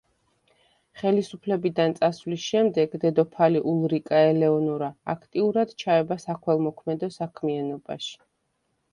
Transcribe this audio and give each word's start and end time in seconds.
ხელისუფლებიდან 0.99 1.91
წასვლის 1.97 2.45
შემდეგ 2.53 2.95
დედოფალი 3.03 3.61
ულრიკა 3.71 4.21
ელეონორა 4.29 4.87
აქტიურად 5.15 5.75
ჩაება 5.83 6.17
საქველმოქმედო 6.25 7.11
საქმიანობაში. 7.17 8.17